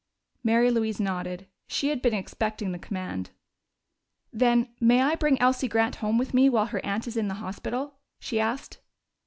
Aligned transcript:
Mary 0.43 0.71
Louise 0.71 0.99
nodded: 0.99 1.45
she 1.67 1.89
had 1.89 2.01
been 2.01 2.15
expecting 2.15 2.71
the 2.71 2.79
command. 2.79 3.29
"Then 4.33 4.69
may 4.79 5.03
I 5.03 5.13
bring 5.13 5.39
Elsie 5.39 5.67
Grant 5.67 5.97
home 5.97 6.17
with 6.17 6.33
me 6.33 6.49
while 6.49 6.65
her 6.65 6.83
aunt 6.83 7.05
is 7.05 7.17
in 7.17 7.27
the 7.27 7.35
hospital?" 7.35 7.99
she 8.19 8.39
asked. 8.39 8.79